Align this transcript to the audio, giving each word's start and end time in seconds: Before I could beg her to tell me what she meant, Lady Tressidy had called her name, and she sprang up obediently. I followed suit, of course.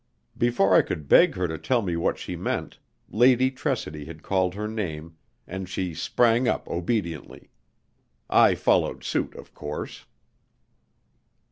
Before 0.35 0.73
I 0.73 0.81
could 0.81 1.07
beg 1.07 1.35
her 1.35 1.47
to 1.47 1.59
tell 1.59 1.83
me 1.83 1.95
what 1.95 2.17
she 2.17 2.35
meant, 2.35 2.79
Lady 3.11 3.51
Tressidy 3.51 4.05
had 4.05 4.23
called 4.23 4.55
her 4.55 4.67
name, 4.67 5.15
and 5.45 5.69
she 5.69 5.93
sprang 5.93 6.47
up 6.47 6.67
obediently. 6.67 7.51
I 8.27 8.55
followed 8.55 9.03
suit, 9.03 9.35
of 9.35 9.53
course. 9.53 10.07